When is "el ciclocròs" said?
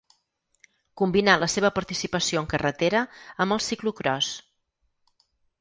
3.59-4.35